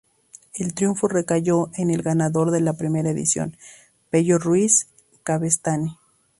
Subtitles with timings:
[0.55, 3.55] El triunfo recayó en el ganador de la primera edición,
[4.09, 4.87] Pello Ruiz
[5.21, 5.95] Cabestany.